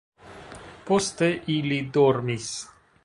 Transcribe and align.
Poste 0.87 1.29
ili 1.57 1.79
dormis. 1.99 2.49